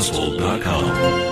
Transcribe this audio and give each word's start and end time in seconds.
household.com. 0.00 1.29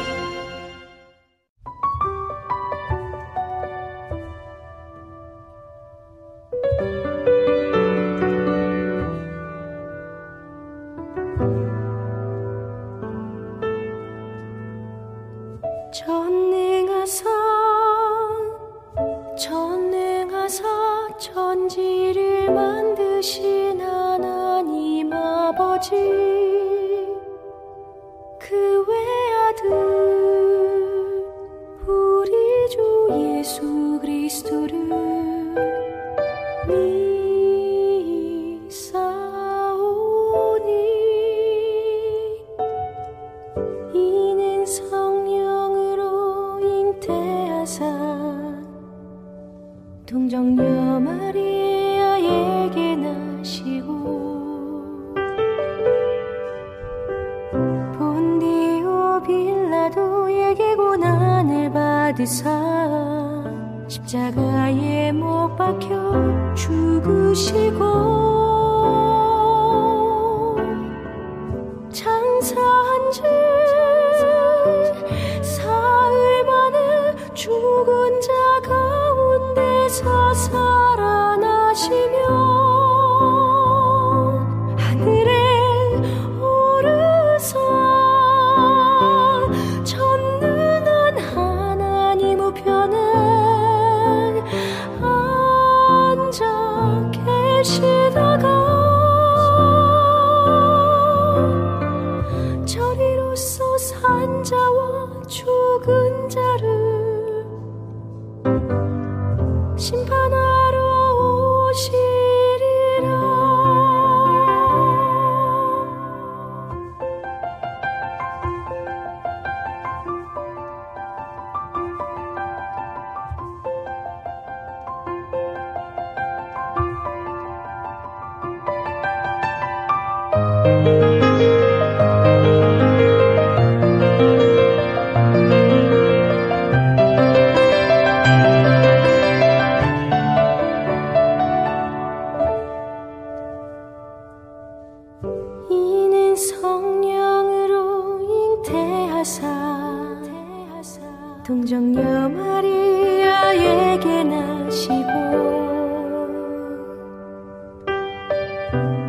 동정녀 151.48 152.28
마리아에게 152.28 154.22
나시고 154.22 155.06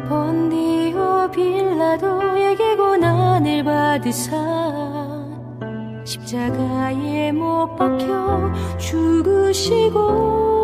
본디오 0.07 1.29
빌라도에게 1.31 2.78
고난을 2.78 3.66
받으사 3.66 4.38
십자가에 6.05 7.33
못 7.33 7.75
박혀 7.75 8.53
죽으시고 8.78 10.59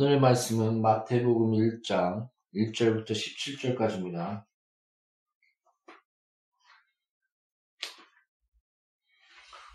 오늘의 0.00 0.20
말씀은 0.20 0.80
마태복음 0.80 1.54
1장 1.54 2.28
1절부터 2.54 3.10
17절까지입니다. 3.10 4.44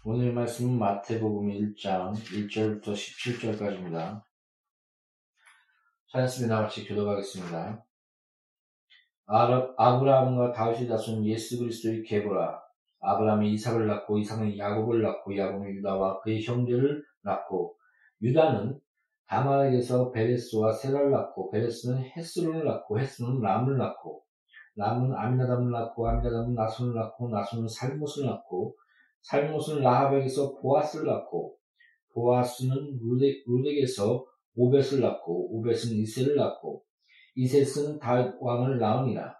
오늘 0.06 0.31
말씀은 0.31 0.80
마태복음 0.80 1.50
1장 1.50 2.14
1절부터 2.16 2.94
17절까지입니다. 2.94 4.24
찬양습니다. 6.14 6.62
같이 6.62 6.88
교도하겠습니다. 6.88 7.86
아브라함과 9.25 10.54
다윗이 10.54 10.88
다순 10.88 11.25
예수 11.25 11.60
그리스도의 11.60 12.04
계보라. 12.04 12.62
아브라함이 13.02 13.52
이삭을 13.56 13.88
낳고 13.88 14.20
이삭은 14.20 14.58
야곱을 14.58 15.02
낳고 15.02 15.36
야곱은 15.36 15.75
유다와 15.75 16.22
그의 16.22 16.46
형제를 16.46 17.04
낳고 17.24 17.78
유다는 18.22 18.80
다말에게서 19.34 20.12
베레스와 20.12 20.72
세라를 20.72 21.10
낳고 21.10 21.50
베레스는 21.50 22.04
헤스론을 22.16 22.66
낳고 22.66 23.00
헤스론은 23.00 23.42
람을 23.42 23.78
낳고 23.78 24.22
람은 24.76 25.12
아미나담을 25.12 25.72
낳고 25.72 26.08
아미나담은 26.08 26.54
나손을 26.54 26.94
낳고 26.94 27.30
나손은 27.30 27.68
살못을 27.68 28.28
낳고 28.28 28.76
살못은 29.24 29.82
라합에게서 29.82 30.60
보아스를 30.62 31.08
낳고 31.08 31.58
보아스는 32.14 33.00
루덱에서 33.48 34.24
오벳을 34.56 35.02
낳고 35.02 35.58
오벳은 35.58 35.94
이세를 35.94 36.36
낳고 36.36 36.84
이셋은 37.36 37.98
다윗 37.98 38.36
왕을 38.40 38.78
낳으니라. 38.78 39.36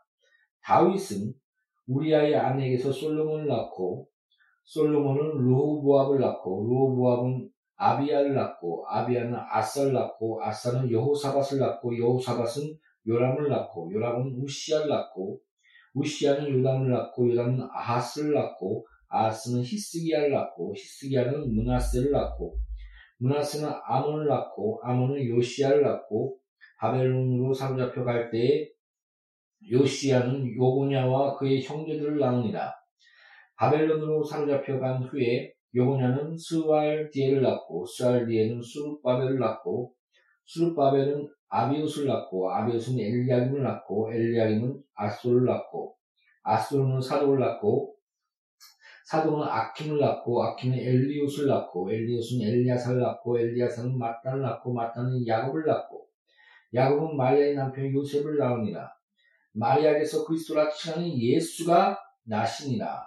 다윗은 0.64 1.34
우리아의 1.88 2.36
아내에게서 2.36 2.92
솔로몬을 2.92 3.48
낳고 3.48 4.08
솔로몬은 4.64 5.38
루호보압을 5.38 6.20
낳고 6.20 6.66
루호보압은 6.68 7.53
아비야를 7.84 8.34
낳고 8.34 8.86
아비야는 8.88 9.34
아사를 9.36 9.92
낳고 9.92 10.42
아사는 10.42 10.90
여호사밧을 10.90 11.60
낳고 11.60 11.98
여호사밧은 11.98 12.78
요람을 13.08 13.50
낳고 13.50 13.92
요람은 13.92 14.36
우시야를 14.42 14.88
낳고 14.88 15.42
우시야는 15.94 16.50
요담을 16.50 16.90
낳고 16.90 17.30
요담은 17.32 17.68
아하스를 17.72 18.34
낳고 18.34 18.88
아하스는 19.10 19.62
히스기야를 19.64 20.32
낳고 20.32 20.74
히스기야는 20.76 21.54
문하세를 21.54 22.12
낳고 22.12 22.58
문하세는 23.18 23.70
아몬을 23.86 24.28
낳고 24.28 24.80
아몬은 24.84 25.24
요시야를 25.26 25.82
낳고 25.82 26.38
바벨론으로 26.80 27.54
사로잡혀 27.54 28.04
갈 28.04 28.32
때에 28.32 28.70
요시야는 29.70 30.56
요고냐와 30.56 31.38
그의 31.38 31.64
형제들을 31.64 32.20
낳으니라. 32.20 32.74
바벨론으로 33.56 34.24
사로잡혀 34.24 34.80
간 34.80 35.04
후에 35.04 35.53
요고냐는 35.76 36.38
스왈디에를 36.38 37.42
낳고 37.42 37.86
스왈디에는 37.86 38.62
수르바벨을 38.62 39.40
낳고 39.40 39.94
수르바벨은 40.46 41.28
아비웃을 41.50 42.08
낳고 42.08 42.52
아비웃은 42.52 43.00
엘리야김을 43.00 43.64
낳고 43.64 44.14
엘리야김은 44.14 44.84
아솔을 44.96 45.46
낳고 45.46 45.96
아솔은 46.44 47.02
사도를 47.02 47.40
낳고 47.40 47.96
사도는 49.06 49.48
아킴을 49.48 50.00
낳고 50.00 50.44
아킴은 50.44 50.78
엘리웃을 50.78 51.48
낳고 51.48 51.92
엘리웃은 51.92 52.42
엘리야사를 52.42 53.00
낳고 53.00 53.40
엘리야사는 53.40 53.98
마탄을 53.98 54.42
낳고 54.42 54.74
마탄은 54.74 55.28
야곱을 55.28 55.66
낳고 55.66 56.08
야곱은 56.74 57.18
마리아의 57.18 57.56
남편 57.56 57.92
요셉을 57.94 58.38
낳으니라. 58.38 58.92
마리아에게서 59.54 60.26
그리스도라 60.26 60.70
칭하는 60.72 61.16
예수가 61.16 62.00
나시니라. 62.24 63.04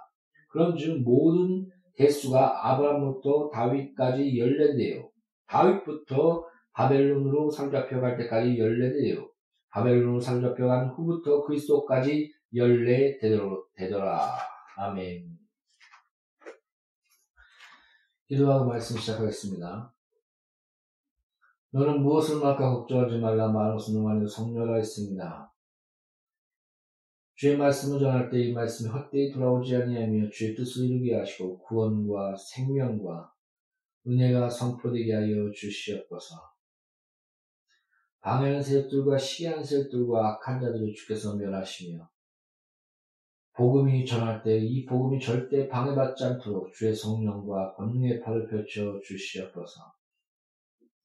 그런즉 0.48 1.02
모든 1.02 1.68
대수가 1.96 2.70
아브라함부터 2.70 3.50
다윗까지 3.52 4.38
열네대요 4.38 5.10
다윗부터 5.46 6.44
바벨론으로 6.72 7.50
사로잡혀갈 7.50 8.16
때까지 8.18 8.58
열네대요 8.58 9.28
바벨론으로 9.70 10.20
사로잡혀간 10.20 10.88
후부터 10.88 11.44
그리스도까지 11.44 12.32
열네 12.54 13.18
되더라. 13.18 14.38
아멘. 14.76 15.38
기도하고 18.26 18.66
말씀 18.66 18.96
시작하겠습니다. 18.96 19.92
너는 21.70 22.02
무엇을 22.02 22.40
말까 22.40 22.70
걱정하지 22.74 23.18
말라 23.18 23.52
것은 23.52 23.94
너만이 23.94 24.26
성녀라 24.26 24.76
했습니다. 24.76 25.52
주의 27.36 27.56
말씀을 27.56 28.00
전할 28.00 28.30
때 28.30 28.38
이 28.38 28.52
말씀이 28.52 28.88
헛되이 28.90 29.32
돌아오지 29.32 29.76
아니하며 29.76 30.30
주의 30.30 30.54
뜻을 30.54 30.86
이루게 30.86 31.14
하시고 31.16 31.58
구원과 31.58 32.34
생명과 32.36 33.30
은혜가 34.06 34.48
선포되게 34.48 35.12
하여 35.14 35.50
주시옵소서. 35.52 36.36
방해하는 38.20 38.62
세력들과 38.62 39.18
시기하는 39.18 39.62
세력들과 39.62 40.34
악한 40.34 40.60
자들을 40.60 40.94
주께서 40.94 41.36
멸하시며 41.36 42.08
복음이 43.52 44.04
전할 44.06 44.42
때 44.42 44.58
이 44.58 44.84
복음이 44.86 45.20
절대 45.20 45.68
방해받지 45.68 46.24
않도록 46.24 46.72
주의 46.72 46.94
성령과 46.94 47.74
권능의 47.74 48.20
팔을 48.20 48.48
펼쳐 48.48 48.98
주시옵소서. 49.04 49.80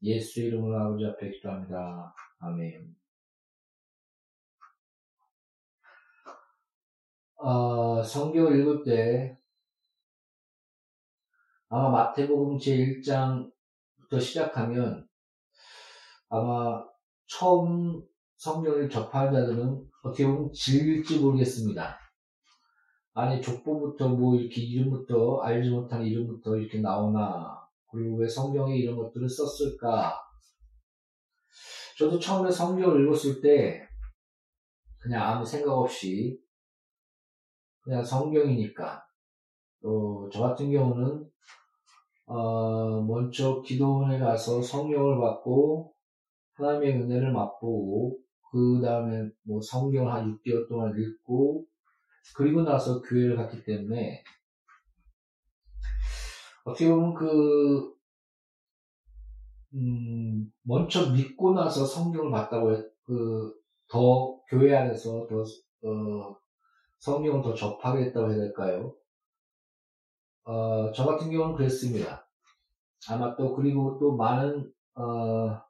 예수 0.04 0.42
이름으로 0.42 0.80
아버지 0.80 1.06
앞에 1.06 1.30
기도합니다. 1.30 2.14
아멘. 2.40 3.01
어, 7.44 8.04
성경을 8.04 8.60
읽을 8.60 8.84
때 8.84 9.36
아마 11.70 11.90
마태복음 11.90 12.58
제1장부터 12.60 14.22
시작하면 14.22 15.08
아마 16.30 16.84
처음 17.26 18.00
성경을 18.38 18.88
접하는 18.90 19.34
자들은 19.34 19.84
어떻게 20.04 20.28
보면 20.28 20.52
질릴지 20.54 21.20
모르겠습니다. 21.20 21.98
아니 23.14 23.42
족보부터 23.42 24.10
뭐 24.10 24.36
이렇게 24.36 24.62
이름부터 24.62 25.40
알지 25.42 25.72
못한 25.72 26.04
이름부터 26.06 26.58
이렇게 26.58 26.80
나오나 26.80 27.60
그리고 27.90 28.18
왜 28.18 28.28
성경에 28.28 28.78
이런 28.78 28.96
것들을 28.96 29.28
썼을까? 29.28 30.16
저도 31.98 32.20
처음에 32.20 32.52
성경을 32.52 33.04
읽었을 33.04 33.42
때 33.42 33.88
그냥 35.00 35.24
아무 35.24 35.44
생각 35.44 35.74
없이 35.74 36.40
그냥 37.82 38.04
성경이니까. 38.04 39.04
또 39.82 40.30
저 40.32 40.42
같은 40.42 40.72
경우는 40.72 41.30
어 42.28 43.02
먼저 43.02 43.62
기도원에 43.62 44.20
가서 44.20 44.62
성경을 44.62 45.20
받고 45.20 45.94
하나님의 46.54 47.02
은혜를 47.02 47.34
맛보고 47.34 48.20
그 48.52 48.82
다음에 48.82 49.30
뭐 49.44 49.60
성경을 49.62 50.12
한 50.14 50.38
6개월 50.38 50.68
동안 50.70 50.94
읽고 50.98 51.66
그리고 52.36 52.64
나서 52.64 53.02
교회를 53.02 53.36
갔기 53.36 53.64
때문에 53.64 54.24
어떻게 56.64 56.90
보면 56.90 57.14
그 57.16 57.94
음, 59.74 60.52
먼저 60.64 61.12
믿고 61.12 61.54
나서 61.54 61.86
성경을 61.86 62.32
봤다고 62.32 62.74
해, 62.76 62.84
그, 63.04 63.54
더, 63.88 64.38
교회 64.50 64.76
안에서 64.76 65.28
더, 65.28 65.44
어, 65.88 66.36
성경을 67.02 67.42
더 67.42 67.54
접하겠다고 67.54 68.30
해야 68.30 68.38
될까요? 68.38 68.96
어, 70.44 70.92
저 70.92 71.06
같은 71.06 71.32
경우는 71.32 71.56
그랬습니다. 71.56 72.28
아마 73.10 73.36
또, 73.36 73.56
그리고 73.56 73.98
또 74.00 74.16
많은, 74.16 74.72
어, 74.94 75.62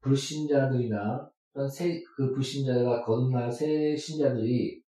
불신자들이나, 0.00 1.30
새, 1.74 2.02
그 2.16 2.32
불신자가 2.34 3.02
거듭난 3.04 3.50
새 3.50 3.96
신자들이 3.96 4.82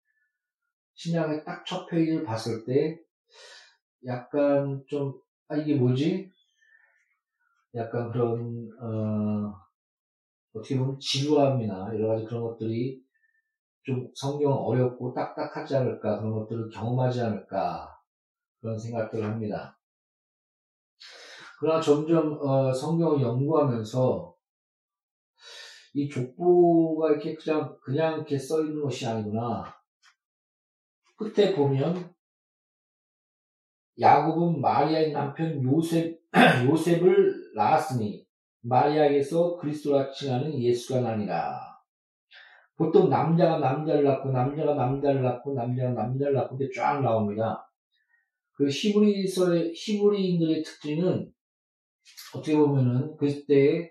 신약의 0.94 1.44
딱 1.44 1.64
첫 1.64 1.86
페이지를 1.86 2.24
봤을 2.24 2.64
때 2.64 2.98
약간 4.04 4.82
좀, 4.88 5.14
아, 5.46 5.56
이게 5.56 5.76
뭐지? 5.76 6.30
약간 7.76 8.10
그런, 8.10 8.68
어, 8.80 9.54
어떻게 10.54 10.76
보면 10.76 10.98
지루함이나 10.98 11.90
여러 11.94 12.08
가지 12.08 12.24
그런 12.24 12.42
것들이 12.42 13.00
좀 13.88 14.06
성경 14.14 14.52
어렵고 14.52 15.14
딱딱하지 15.14 15.76
않을까, 15.76 16.18
그런 16.18 16.34
것들을 16.34 16.68
경험하지 16.68 17.22
않을까, 17.22 17.98
그런 18.60 18.78
생각들을 18.78 19.24
합니다. 19.24 19.80
그러나 21.58 21.80
점점, 21.80 22.38
어, 22.38 22.70
성경을 22.70 23.22
연구하면서 23.22 24.34
이 25.94 26.06
족보가 26.06 27.12
이렇게 27.12 27.34
그냥, 27.34 27.78
그냥 27.82 28.16
이렇게 28.16 28.36
써 28.36 28.60
있는 28.60 28.82
것이 28.82 29.06
아니구나. 29.06 29.64
끝에 31.16 31.56
보면 31.56 32.14
야곱은 33.98 34.60
마리아의 34.60 35.12
남편 35.12 35.62
요셉 35.64 36.20
요셉을 36.70 37.54
낳았으니 37.56 38.26
마리아에게서 38.60 39.56
그리스도라 39.56 40.10
칭하는 40.10 40.60
예수가 40.60 41.00
나니라. 41.00 41.77
보통 42.78 43.10
남자가 43.10 43.58
남자를 43.58 44.04
낳고 44.04 44.30
남자가 44.30 44.74
남자를 44.74 45.22
낳고 45.22 45.52
남자가 45.52 45.90
남자를 45.90 46.32
낳고 46.32 46.56
이렇게 46.56 46.72
쫙 46.74 47.02
나옵니다. 47.02 47.68
그 48.52 48.68
히브리서의 48.68 49.74
히브리인들의 49.74 50.62
특징은 50.62 51.30
어떻게 52.34 52.56
보면은 52.56 53.16
그때 53.18 53.90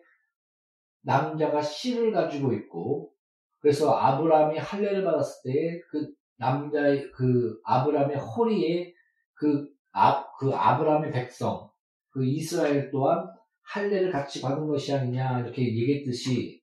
남자가 1.02 1.62
씨를 1.62 2.12
가지고 2.12 2.54
있고 2.54 3.12
그래서 3.60 3.92
아브라함이 3.92 4.58
할례를 4.58 5.04
받았을 5.04 5.52
때 5.52 5.82
그 5.92 6.18
남자의 6.38 7.12
그 7.12 7.60
아브라함의 7.64 8.18
허리에 8.18 8.94
그, 9.34 9.68
아, 9.92 10.26
그 10.40 10.54
아브라함의 10.54 11.12
백성, 11.12 11.70
그 12.10 12.26
이스라엘 12.26 12.90
또한 12.92 13.28
할례를 13.64 14.12
같이 14.12 14.42
받은 14.42 14.68
것이 14.68 14.94
아니냐 14.94 15.42
이렇게 15.42 15.64
얘기했듯이 15.64 16.57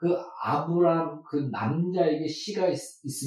그 0.00 0.16
아브라함 0.42 1.22
그 1.24 1.50
남자에게 1.52 2.26
씨가 2.26 2.68
있, 2.68 2.78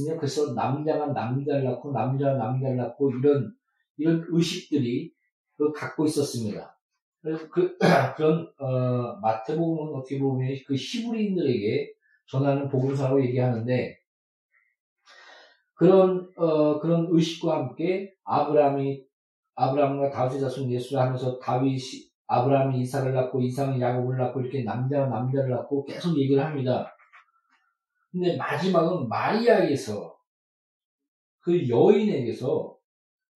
으면 0.01 0.17
그래서 0.17 0.55
남자가 0.55 1.05
남자를 1.05 1.65
낳고 1.65 1.91
남자가 1.91 2.33
남자를 2.33 2.77
낳고 2.77 3.11
이런 3.11 3.53
이런 3.95 4.25
의식들이 4.27 5.13
그 5.55 5.71
갖고 5.71 6.03
있었습니다. 6.07 6.75
그래서 7.21 7.47
그 7.49 7.77
그런 8.17 8.51
어, 8.57 9.19
마태복음은 9.21 9.93
어떻게 9.93 10.17
보면 10.17 10.57
그 10.65 10.73
히브리인들에게 10.73 11.93
전하는 12.25 12.67
복음사로 12.67 13.23
얘기하는데 13.23 13.95
그런 15.75 16.27
어, 16.35 16.79
그런 16.79 17.07
의식과 17.11 17.55
함께 17.55 18.15
아브라함이 18.23 19.05
아브라함과 19.53 20.09
다윗의 20.09 20.41
자손 20.41 20.71
예수라 20.71 21.03
하면서 21.03 21.37
다윗이 21.37 22.09
아브라함이 22.27 22.81
이삭을 22.81 23.13
낳고 23.13 23.41
이삭은 23.41 23.79
야곱을 23.79 24.17
낳고 24.17 24.41
이렇게 24.41 24.63
남자가 24.63 25.07
남자를 25.07 25.49
낳고 25.51 25.85
계속 25.85 26.17
얘기를 26.17 26.43
합니다. 26.43 26.95
근데 28.11 28.37
마지막은 28.37 29.07
마리아에게서 29.09 30.15
그 31.39 31.67
여인에게서 31.67 32.77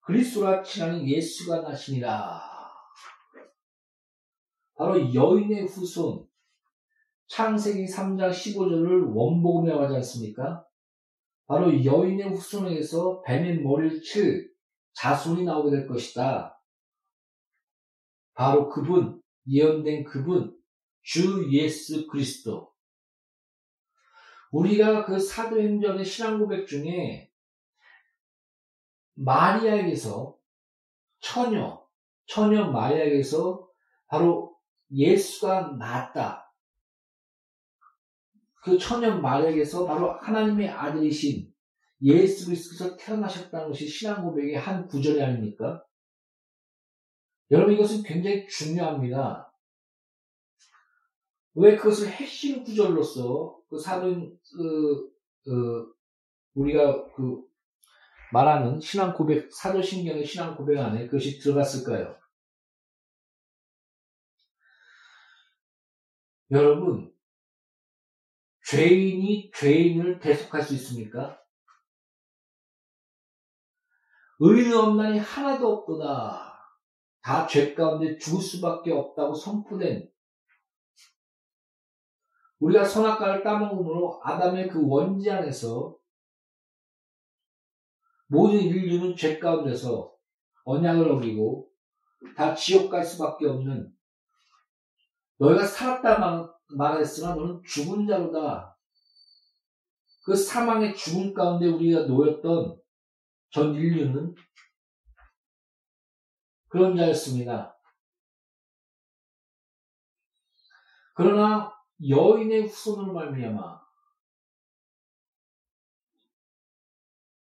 그리스도라 0.01 0.63
칭하는 0.63 1.07
예수가 1.09 1.63
나시니라. 1.63 2.41
바로 4.77 5.13
여인의 5.13 5.65
후손 5.65 6.27
창세기 7.29 7.87
3장 7.87 8.31
15절을 8.31 9.15
원복음이라고 9.15 9.85
하지 9.85 9.97
않습니까? 9.97 10.65
바로 11.47 11.73
여인의 11.85 12.29
후손에게서 12.29 13.23
뱀의 13.23 13.63
머리를 13.63 14.01
칠 14.03 14.49
자손이 14.93 15.45
나오게 15.45 15.71
될 15.71 15.87
것이다. 15.87 16.56
바로 18.37 18.69
그분, 18.69 19.21
예언된 19.49 20.05
그분, 20.05 20.55
주 21.03 21.51
예수 21.51 22.07
그리스도. 22.07 22.71
우리가 24.53 25.07
그 25.07 25.19
사도행전의 25.19 26.05
신앙 26.05 26.39
고백 26.39 26.67
중에 26.67 27.33
마리아에게서 29.15 30.37
처녀, 31.21 31.83
처녀 32.27 32.71
마리아에게서 32.71 33.69
바로 34.07 34.55
예수가 34.93 35.77
낳았다. 35.79 36.53
그 38.63 38.77
처녀 38.79 39.17
마리아에게서 39.17 39.87
바로 39.87 40.13
하나님의 40.13 40.69
아들이신 40.69 41.51
예수 42.03 42.47
그리스도께서 42.47 42.97
태어나셨다는 42.99 43.69
것이 43.69 43.89
신앙 43.89 44.25
고백의 44.25 44.57
한 44.57 44.87
구절이 44.87 45.23
아닙니까? 45.23 45.83
여러분 47.51 47.75
이것은 47.75 48.03
굉장히 48.03 48.47
중요합니다. 48.47 49.53
왜 51.55 51.77
그것을 51.77 52.09
핵심 52.09 52.65
구절로서 52.65 53.61
그 53.69 53.79
사도인 53.79 54.39
그, 54.57 55.11
그 55.45 55.95
우리가 56.55 57.13
그 57.15 57.43
말하는 58.33 58.81
신앙 58.81 59.15
고백 59.15 59.53
사도신경의 59.53 60.25
신앙 60.25 60.57
고백 60.57 60.79
안에 60.79 61.07
그것이 61.07 61.39
들어갔을까요? 61.39 62.17
여러분 66.51 67.13
죄인이 68.69 69.53
죄인을 69.55 70.19
대속할 70.19 70.63
수 70.63 70.75
있습니까? 70.75 71.41
의인 74.41 74.75
없나니 74.75 75.19
하나도 75.19 75.73
없도다. 75.73 76.46
다 77.27 77.45
죄 77.49 77.75
가운데 77.75 78.17
죽을 78.19 78.41
수밖에 78.41 78.93
없다고 78.93 79.35
선포된 79.35 80.09
우리가 82.61 82.85
선악과를 82.85 83.43
따먹음으로 83.43 84.21
아담의 84.23 84.69
그 84.69 84.87
원지 84.87 85.29
안에서 85.29 85.97
모든 88.29 88.61
인류는 88.61 89.17
죄 89.17 89.41
가운데서 89.41 90.15
언약을 90.67 91.11
어기고 91.11 91.69
다 92.37 92.55
지옥 92.55 92.91
갈 92.91 93.05
수밖에 93.05 93.49
없는 93.49 93.93
너희가 95.39 95.67
살았다 95.67 96.57
말했으나 96.77 97.35
너는 97.35 97.61
죽은 97.67 98.07
자로다. 98.07 98.79
그 100.25 100.37
사망의 100.37 100.95
죽음 100.95 101.35
가운데 101.35 101.67
우리가 101.67 102.07
놓였던 102.07 102.81
전 103.51 103.75
인류는 103.75 104.33
그런 106.77 106.95
자였습니다. 106.95 107.75
그러나 111.15 111.73
여인의 112.07 112.65
후손으로 112.67 113.15
말미암아 113.15 113.81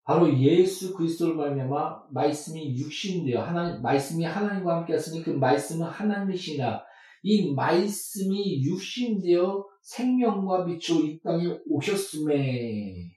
바로 0.05 0.33
예수 0.39 0.95
그리스도를 0.95 1.35
말미암아 1.35 2.07
말씀이 2.11 2.79
육신되어 2.79 3.43
하나님 3.43 3.83
말씀이 3.83 4.25
하나님과 4.25 4.77
함께 4.77 4.93
하으니 4.93 5.25
그 5.25 5.31
말씀은 5.31 5.89
하나님이시나 5.89 6.85
이 7.25 7.53
말씀이 7.53 8.63
육신되어 8.63 9.67
생명과 9.83 10.67
빛으로 10.67 11.05
이 11.05 11.21
땅에 11.21 11.59
오셨음에 11.69 13.11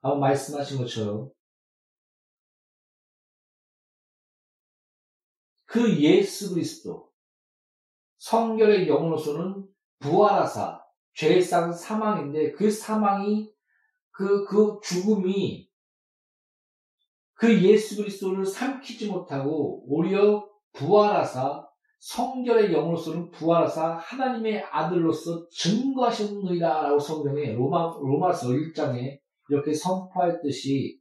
아까 0.00 0.14
말씀하신 0.14 0.78
것처럼 0.78 1.30
그 5.72 5.98
예수 6.00 6.52
그리스도 6.52 7.08
성결의 8.18 8.86
영으로서는 8.88 9.66
부활하사 10.00 10.82
죄상 11.14 11.72
사망인데 11.72 12.52
그 12.52 12.70
사망이 12.70 13.50
그, 14.10 14.44
그 14.44 14.78
죽음이 14.82 15.66
그 17.32 17.62
예수 17.62 17.96
그리스도를 17.96 18.44
삼키지 18.44 19.08
못하고 19.08 19.86
오히려 19.86 20.46
부활하사 20.74 21.66
성결의 22.00 22.70
영으로서는 22.74 23.30
부활하사 23.30 23.94
하나님의 23.94 24.64
아들로서 24.64 25.48
증거하셨느니라 25.48 26.82
라고 26.82 26.98
성경에 26.98 27.54
로마, 27.54 27.96
로마서 27.98 28.48
1장에 28.48 29.20
이렇게 29.48 29.72
선포했듯이 29.72 31.00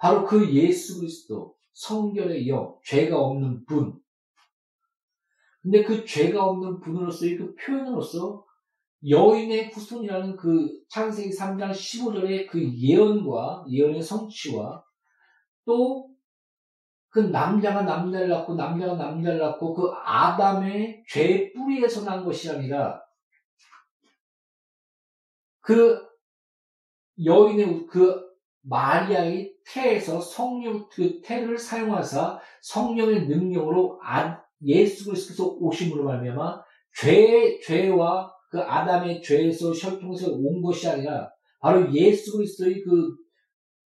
바로 0.00 0.24
그 0.24 0.50
예수 0.54 1.00
그리스도 1.00 1.54
성결의 1.74 2.48
영, 2.48 2.76
죄가 2.84 3.18
없는 3.18 3.64
분. 3.66 3.98
근데 5.62 5.84
그 5.84 6.04
죄가 6.04 6.44
없는 6.44 6.80
분으로서의 6.80 7.36
그 7.36 7.54
표현으로서 7.54 8.44
여인의 9.08 9.70
후손이라는 9.70 10.36
그 10.36 10.68
창세기 10.88 11.30
3장 11.30 11.70
15절의 11.70 12.48
그 12.48 12.60
예언과 12.76 13.64
예언의 13.68 14.02
성취와 14.02 14.84
또 15.64 16.12
그 17.12 17.18
남자가 17.18 17.82
남자를 17.82 18.30
낳고 18.30 18.54
남자가 18.54 18.94
남자를 18.94 19.38
낳고 19.38 19.74
그 19.74 19.92
아담의 20.02 21.04
죄의 21.06 21.52
뿌리에서 21.52 22.04
난 22.06 22.24
것이 22.24 22.50
아니라 22.50 23.02
그 25.60 26.02
여인의 27.22 27.86
그 27.86 28.31
마리아의 28.62 29.54
태에서 29.66 30.20
성령 30.20 30.88
그 30.90 31.20
태를 31.22 31.58
사용하사 31.58 32.40
성령의 32.62 33.26
능력으로 33.26 34.00
아, 34.02 34.40
예수 34.64 35.06
그리스도께서 35.06 35.56
오심으로 35.58 36.04
말미암아 36.04 36.62
죄 36.96 37.58
죄와 37.60 38.32
그 38.50 38.60
아담의 38.60 39.22
죄에서 39.22 39.72
혈통에서 39.72 40.32
온 40.32 40.62
것이 40.62 40.88
아니라 40.88 41.30
바로 41.60 41.92
예수 41.92 42.36
그리스도의 42.36 42.82
그, 42.82 43.16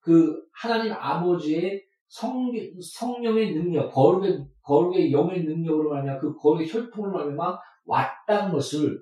그 0.00 0.42
하나님 0.52 0.92
아버지의 0.92 1.82
성, 2.08 2.50
성령의 2.98 3.52
능력, 3.54 3.90
거룩의, 3.92 4.46
거룩의 4.62 5.12
영의 5.12 5.44
능력으로 5.44 5.90
말하면 5.90 6.18
그 6.20 6.34
거룩의 6.36 6.68
혈통으로 6.68 7.12
말하면 7.12 7.58
왔다는 7.84 8.52
것을 8.52 9.00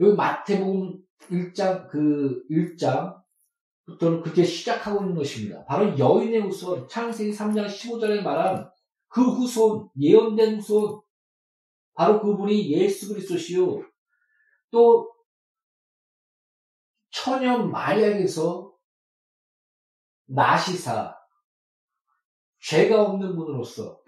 여기 0.00 0.14
마태복음 0.14 0.98
1장, 1.30 1.88
그 1.88 2.42
1장 2.50 3.17
부터는 3.88 4.20
그렇게 4.20 4.44
시작하고 4.44 5.00
있는 5.00 5.14
것입니다. 5.14 5.64
바로 5.64 5.98
여인의 5.98 6.42
후손, 6.42 6.86
창세기 6.88 7.32
3장 7.32 7.66
15절에 7.66 8.20
말한 8.20 8.70
그 9.08 9.22
후손, 9.22 9.88
예언된 9.98 10.58
후손, 10.58 11.00
바로 11.94 12.20
그분이 12.20 12.70
예수 12.70 13.08
그리스도시요. 13.08 13.82
또 14.70 15.10
처녀 17.10 17.58
마리아에게서 17.58 18.74
나시사 20.26 21.16
죄가 22.60 23.02
없는 23.02 23.34
분으로서 23.34 24.02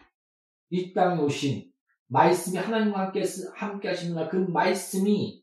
이 0.69 0.93
땅에 0.93 1.23
오신 1.23 1.73
말씀이 2.09 2.59
하나님과 2.59 3.07
함께, 3.07 3.25
함께 3.55 3.89
하시느라 3.89 4.29
그 4.29 4.37
말씀이 4.37 5.43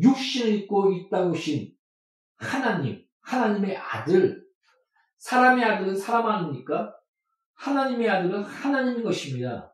육신을 0.00 0.54
입고 0.54 0.92
이 0.92 1.08
땅에 1.08 1.30
오신 1.30 1.71
하나님, 2.42 3.04
하나님의 3.22 3.76
아들, 3.76 4.44
사람의 5.18 5.64
아들은 5.64 5.96
사람 5.96 6.26
아닙니까? 6.26 6.94
하나님의 7.54 8.10
아들은 8.10 8.42
하나님인 8.42 9.04
것입니다. 9.04 9.72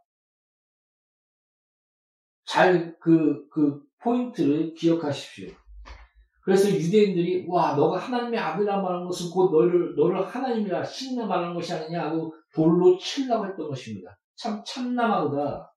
잘 2.45 2.97
그, 3.01 3.49
그 3.49 3.83
포인트를 4.01 4.75
기억하십시오. 4.75 5.51
그래서 6.43 6.71
유대인들이, 6.71 7.47
와, 7.49 7.75
너가 7.75 7.99
하나님의 7.99 8.39
아들이라 8.39 8.81
말하는 8.81 9.07
것은 9.07 9.31
곧 9.31 9.51
너를, 9.51 9.95
너를 9.97 10.27
하나님이라 10.27 10.83
신나 10.85 11.27
말하는 11.27 11.55
것이 11.55 11.75
아니냐 11.75 12.05
하고 12.05 12.35
돌로 12.55 12.97
치려고 12.97 13.47
했던 13.47 13.69
것입니다. 13.69 14.19
참, 14.35 14.63
참남하다. 14.65 15.75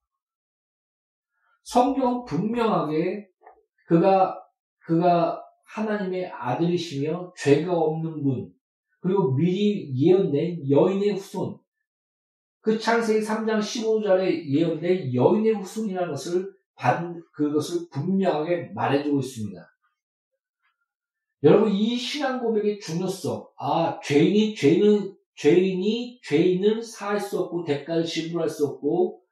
성경은 1.64 2.24
분명하게 2.24 3.28
그가, 3.86 4.42
그가 4.78 5.41
하나님의 5.72 6.30
아들이시며 6.30 7.32
죄가 7.36 7.72
없는 7.72 8.22
분, 8.22 8.52
그리고 9.00 9.34
미리 9.34 9.90
예언된 9.96 10.68
여인의 10.70 11.14
후손, 11.14 11.58
그 12.60 12.78
창세기 12.78 13.24
3장 13.24 13.58
15절에 13.58 14.48
예언된 14.48 15.14
여인의 15.14 15.54
후손이라는 15.54 16.10
것을 16.10 16.52
반, 16.74 17.22
그것을 17.32 17.88
분명하게 17.90 18.72
말해주고 18.74 19.18
있습니다. 19.18 19.68
여러분, 21.44 21.72
이 21.72 21.96
신앙 21.96 22.40
고백의 22.40 22.78
중요성, 22.78 23.48
아, 23.58 23.98
죄인이, 24.04 24.54
죄인은, 24.54 25.16
죄인이 25.34 26.20
죄인을 26.22 26.82
사할 26.82 27.18
수 27.18 27.40
없고, 27.40 27.64
대가를 27.64 28.04
지불할 28.04 28.48
수 28.48 28.66
없고, 28.66 29.22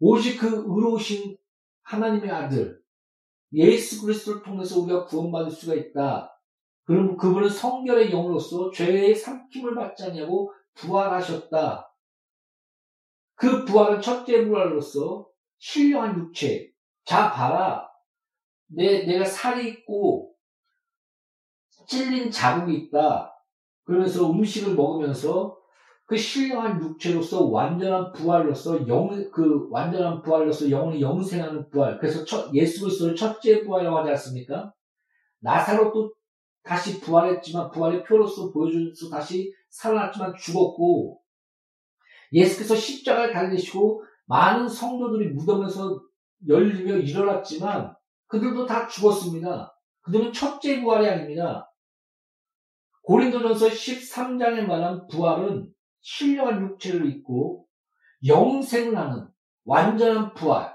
오직 0.00 0.36
그 0.38 0.48
의로우신 0.48 1.36
하나님의 1.82 2.30
아들, 2.30 2.78
예수 3.52 4.02
그리스도를 4.02 4.42
통해서 4.42 4.80
우리가 4.80 5.04
구원받을 5.06 5.50
수가 5.50 5.74
있다. 5.74 6.32
그럼 6.84 7.16
그분은 7.16 7.48
성결의 7.48 8.10
영으로서 8.10 8.70
죄의 8.70 9.14
삼킴을 9.14 9.74
받지 9.74 10.04
않냐고 10.04 10.52
부활하셨다. 10.74 11.92
그 13.34 13.64
부활은 13.64 14.00
첫째 14.00 14.46
부활로서 14.46 15.28
신령한 15.58 16.18
육체. 16.18 16.70
자, 17.04 17.30
봐라. 17.32 17.88
내, 18.68 19.04
내가 19.04 19.24
살이 19.24 19.68
있고, 19.68 20.34
찔린 21.86 22.30
자국이 22.30 22.74
있다. 22.76 23.32
그러면서 23.84 24.28
음식을 24.30 24.74
먹으면서 24.74 25.56
그 26.06 26.16
신령한 26.16 26.80
육체로서 26.80 27.46
완전한 27.46 28.12
부활로서 28.12 28.86
영, 28.86 29.08
그 29.32 29.68
완전한 29.70 30.22
부활로서 30.22 30.70
영혼이 30.70 31.00
영생하는 31.00 31.68
부활. 31.68 31.98
그래서 31.98 32.24
첫, 32.24 32.54
예수 32.54 32.82
그리스도를 32.82 33.16
첫째 33.16 33.64
부활이라고 33.64 33.98
하지 33.98 34.10
않습니까? 34.10 34.72
나사로도 35.40 36.14
다시 36.62 37.00
부활했지만 37.00 37.70
부활의 37.72 38.04
표로서 38.04 38.52
보여줘서 38.52 39.10
다시 39.10 39.52
살아났지만 39.68 40.34
죽었고 40.36 41.20
예수께서 42.32 42.76
십자가를 42.76 43.32
달리시고 43.32 44.04
많은 44.26 44.68
성도들이 44.68 45.32
무덤에서 45.32 46.00
열리며 46.48 46.98
일어났지만 46.98 47.94
그들도 48.28 48.66
다 48.66 48.86
죽었습니다. 48.86 49.76
그들은 50.02 50.32
첫째 50.32 50.80
부활이 50.80 51.08
아닙니다. 51.08 51.72
고린도전서 53.02 53.68
13장에 53.68 54.66
말한 54.66 55.06
부활은 55.08 55.72
신령한 56.06 56.62
육체를 56.62 57.04
입고 57.06 57.66
영생을 58.24 58.96
하는 58.96 59.26
완전한 59.64 60.34
부활. 60.34 60.72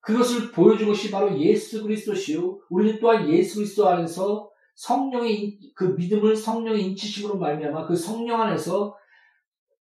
그것을 0.00 0.50
보여준 0.50 0.88
것이 0.88 1.10
바로 1.10 1.38
예수 1.38 1.82
그리스도시요. 1.82 2.58
우리는 2.70 2.98
또한 3.00 3.28
예수 3.28 3.56
그리스도 3.56 3.86
안에서 3.86 4.50
성령의 4.76 5.58
그 5.74 5.84
믿음을 5.98 6.34
성령의 6.34 6.84
인치심으로 6.86 7.36
말미암아 7.36 7.86
그 7.86 7.94
성령 7.94 8.40
안에서 8.40 8.96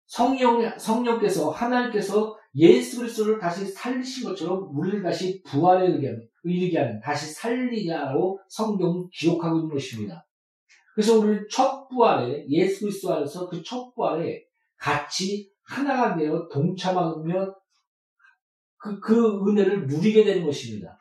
성령, 0.07 0.77
성령께서, 0.77 1.51
하나님께서 1.51 2.38
예수 2.55 3.00
그리스도를 3.00 3.39
다시 3.39 3.65
살리신 3.65 4.27
것처럼 4.27 4.69
우리를 4.74 5.03
다시 5.03 5.41
부활에 5.43 5.88
이르게 6.43 6.79
하는, 6.79 7.00
다시 7.01 7.34
살리자고 7.34 8.41
성경은 8.50 9.10
기록하고 9.13 9.57
있는 9.57 9.69
것입니다. 9.69 10.26
그래서 10.97 11.19
우리는 11.19 11.47
첫 11.51 11.87
부활에, 11.87 12.43
예수 12.49 12.79
그리스도 12.85 13.13
안에서 13.13 13.47
그 13.47 13.61
첫 13.63 13.93
부활에 13.93 14.43
같이 14.77 15.53
하나가 15.61 16.17
되어 16.17 16.49
동참하며 16.49 17.55
그, 18.77 18.99
그 18.99 19.47
은혜를 19.47 19.85
누리게 19.85 20.23
되는 20.23 20.43
것입니다. 20.43 20.97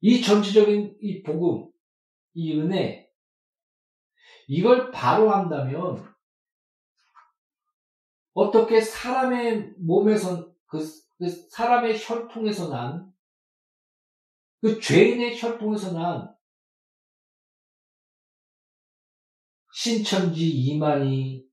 이 0.00 0.20
전체적인 0.20 0.96
이 1.00 1.22
복음, 1.22 1.70
이 2.32 2.58
은혜, 2.58 3.08
이걸 4.48 4.90
바로 4.90 5.30
한다면 5.30 6.04
어떻게 8.32 8.80
사람의 8.80 9.74
몸에서 9.78 10.52
그, 10.66 10.78
그 11.16 11.28
사람의 11.28 11.96
혈통에서 11.96 12.70
난 12.70 13.13
그 14.64 14.80
죄인의 14.80 15.38
혈통에서 15.38 15.92
난 15.92 16.34
신천지 19.70 20.48
이만희 20.48 21.46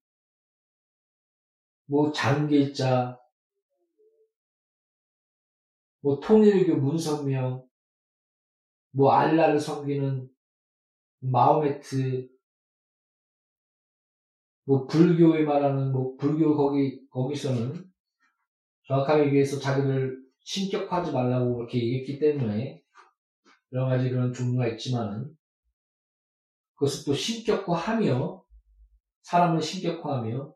뭐 1.88 2.10
장길자 2.14 3.20
뭐 6.00 6.22
통일교 6.22 6.78
문성명 6.78 7.68
뭐 8.92 9.12
알라를 9.12 9.60
섬기는 9.60 10.30
마호메트 11.20 12.30
뭐 14.64 14.88
불교에 14.88 15.44
말하는 15.44 15.92
뭐 15.92 16.16
불교 16.16 16.56
거기 16.56 17.06
거기서는 17.10 17.92
정확하게 18.84 19.26
얘기해서 19.26 19.60
자기를 19.60 20.18
신격화하지 20.46 21.12
말라고 21.12 21.58
그렇게 21.58 21.78
얘기했기 21.78 22.18
때문에 22.18 22.81
여러 23.74 23.88
가지 23.88 24.10
그런 24.10 24.34
종류가 24.34 24.68
있지만은 24.70 25.36
그것을 26.76 27.06
또 27.06 27.14
신격화하며 27.14 28.44
사람을 29.22 29.62
신격화하며 29.62 30.54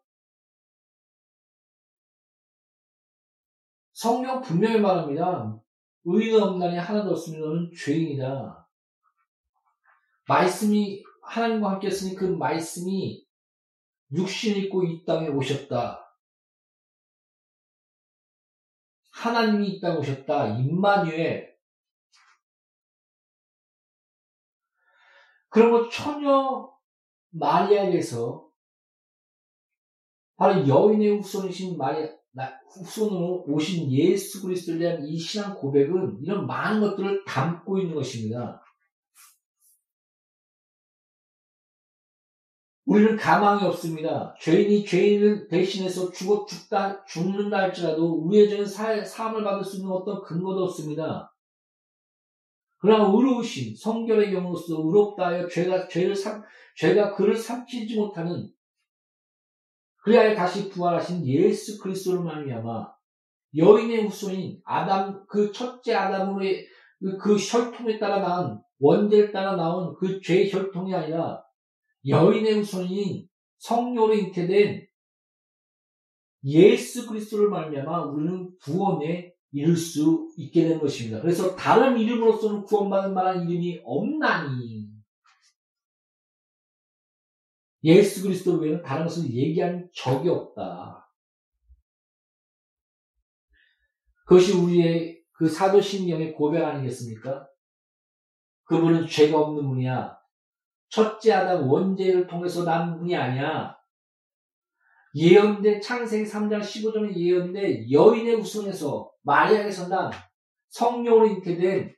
성령 3.93 4.41
분명히 4.41 4.79
말합니다. 4.79 5.57
의가 6.03 6.45
없나니 6.45 6.77
하나도 6.77 7.11
없으면 7.11 7.39
너는 7.39 7.71
죄인이다. 7.75 8.67
말씀이 10.27 11.03
하나님과 11.23 11.71
함께 11.71 11.87
했으니 11.87 12.15
그 12.15 12.25
말씀이 12.25 13.25
육신 14.11 14.57
입고 14.57 14.83
이 14.83 15.05
땅에 15.05 15.29
오셨다. 15.29 16.01
하나님이 19.11 19.69
이 19.69 19.79
땅에 19.79 19.97
오셨다. 19.97 20.59
임마누엘. 20.59 21.54
그러고 25.55 25.87
처녀 25.87 26.69
마리아에게서 27.29 28.45
바로 30.35 30.67
여인의 30.67 31.21
후손이신 31.21 31.77
마리아, 31.77 32.09
후손으로 32.73 33.45
오신 33.47 33.89
예수 33.89 34.41
그리스도에 34.41 34.77
대한 34.77 35.05
이 35.07 35.17
신앙 35.17 35.55
고백은 35.55 36.19
이런 36.21 36.45
많은 36.45 36.81
것들을 36.81 37.23
담고 37.23 37.79
있는 37.79 37.95
것입니다. 37.95 38.61
우리는 42.83 43.15
가망이 43.15 43.63
없습니다. 43.63 44.35
죄인이 44.41 44.83
죄인을 44.83 45.47
대신해서 45.47 46.11
죽어 46.11 46.45
죽다 46.45 47.05
죽는다 47.05 47.59
할지라도 47.59 48.25
우리에게는 48.25 48.65
삶을 48.65 49.45
받을 49.45 49.63
수 49.63 49.77
있는 49.77 49.89
어떤 49.89 50.21
근거도 50.21 50.65
없습니다. 50.65 51.33
그러나 52.85 53.11
의로우신 53.11 53.75
성결의 53.75 54.31
경우로서 54.31 54.75
의롭다 54.77 55.25
하여 55.25 55.47
죄가 55.47 55.87
죄를 55.87 56.15
삼 56.15 56.43
죄가 56.75 57.15
그를 57.15 57.35
삼키지 57.35 57.95
못하는 57.95 58.47
그리하여 60.03 60.35
다시 60.35 60.69
부활하신 60.69 61.25
예수 61.25 61.79
그리스도를 61.81 62.23
말미암아 62.23 62.93
여인의 63.57 64.03
후손인 64.03 64.61
아담 64.63 65.25
그 65.25 65.51
첫째 65.51 65.95
아담으로의 65.95 66.67
그, 66.99 67.17
그 67.17 67.37
혈통에 67.37 67.97
따라 67.97 68.19
나온 68.19 68.61
원죄를 68.77 69.31
따라 69.31 69.55
나온 69.55 69.95
그죄 69.95 70.47
혈통이 70.47 70.93
아니라 70.93 71.43
여인의 72.07 72.53
후손인 72.59 73.27
성녀로 73.57 74.13
잉태된 74.13 74.85
예수 76.43 77.07
그리스도를 77.07 77.49
말미암아 77.49 78.03
우리는 78.11 78.55
구원에 78.61 79.24
이룰 79.51 79.75
수 79.77 80.33
있게 80.37 80.67
된 80.67 80.79
것입니다. 80.79 81.21
그래서 81.21 81.55
다른 81.55 81.97
이름으로서는 81.97 82.63
구원받을 82.63 83.13
만한 83.13 83.49
이름이 83.49 83.81
없나니 83.85 84.89
예수 87.83 88.23
그리스도 88.23 88.57
외에는 88.57 88.81
다른 88.81 89.03
것을 89.05 89.31
얘기한 89.31 89.89
적이 89.93 90.29
없다. 90.29 91.07
그것이 94.25 94.53
우리의 94.53 95.23
그 95.31 95.47
사도신경의 95.47 96.33
고백 96.33 96.63
아니겠습니까? 96.63 97.47
그분은 98.63 99.07
죄가 99.07 99.39
없는 99.39 99.67
분이야. 99.67 100.17
첫째 100.89 101.33
아담 101.33 101.69
원죄를 101.69 102.25
통해서 102.25 102.63
난 102.63 102.97
분이 102.97 103.15
아니야. 103.15 103.77
예언된 105.15 105.81
창세기 105.81 106.29
3장 106.29 106.59
15절에 106.59 107.15
예언된 107.15 107.89
여인의 107.89 108.35
후손에서 108.35 109.09
마리아에서 109.21 109.87
난 109.87 110.11
성령으로 110.67 111.27
잉태된 111.27 111.95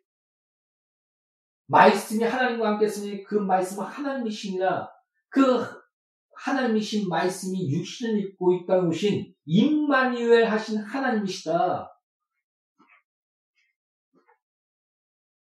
말씀이 1.66 2.24
하나님과 2.24 2.74
함께 2.74 2.86
있으니 2.86 3.24
그 3.24 3.36
말씀은 3.36 3.84
하나님이시니라 3.86 4.90
그 5.30 5.66
하나님이신 6.36 7.10
말씀이 7.10 7.72
육신을 7.72 8.20
입고 8.20 8.54
이 8.54 8.66
땅에 8.68 8.88
오신 8.88 9.34
임마니엘 9.46 10.46
하신 10.46 10.78
하나님이시다. 10.78 11.92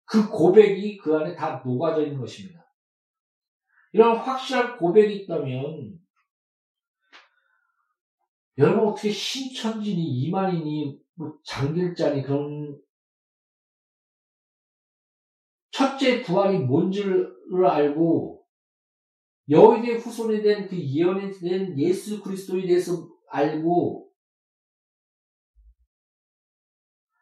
그 0.05 0.27
고백이 0.27 0.97
그 0.97 1.15
안에 1.15 1.35
다 1.35 1.61
녹아져 1.63 2.01
있는 2.01 2.19
것입니다. 2.19 2.65
이런 3.91 4.17
확실한 4.17 4.77
고백이 4.77 5.23
있다면 5.23 5.99
여러분 8.59 8.89
어떻게 8.89 9.09
신천지니 9.09 10.03
이만희니 10.03 10.99
뭐 11.15 11.33
장길자니 11.45 12.23
그런 12.23 12.77
첫째 15.71 16.21
부활이 16.21 16.59
뭔지를 16.59 17.33
알고 17.65 18.45
여호의 19.49 19.97
후손에 19.99 20.41
대한 20.41 20.67
그 20.67 20.77
예언에 20.77 21.31
대한 21.39 21.79
예수 21.79 22.21
그리스도에 22.21 22.67
대해서 22.67 23.09
알고 23.29 24.11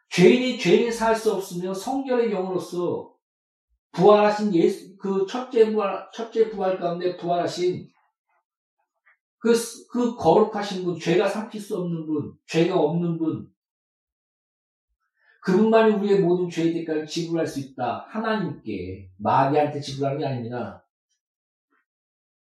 죄인이 0.09 0.57
죄인이 0.57 0.91
살 0.91 1.15
수 1.15 1.31
없으며 1.33 1.71
성결의 1.71 2.31
영으로서 2.31 3.13
부활하신 3.91 4.55
예수 4.55 4.97
그 4.97 5.27
첫째 5.27 5.71
부활 5.71 6.09
첫째 6.11 6.49
부활 6.49 6.79
가운데 6.79 7.15
부활하신 7.15 7.87
그, 9.47 9.87
그 9.87 10.15
거룩하신 10.17 10.83
분, 10.83 10.99
죄가 10.99 11.27
삼킬 11.27 11.61
수 11.61 11.77
없는 11.77 12.05
분, 12.05 12.33
죄가 12.47 12.75
없는 12.75 13.17
분, 13.17 13.47
그분만이 15.41 15.93
우리의 15.93 16.19
모든 16.19 16.49
죄의 16.49 16.73
대가를 16.73 17.05
지불할 17.05 17.47
수 17.47 17.61
있다. 17.61 18.05
하나님께, 18.09 19.09
마귀한테 19.17 19.79
지불하는 19.79 20.19
게 20.19 20.25
아닙니다. 20.25 20.85